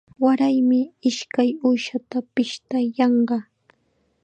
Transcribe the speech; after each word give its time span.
Waraymi 0.23 0.79
ishkay 1.09 1.49
uushata 1.67 2.17
pishtayanqa. 2.33 3.37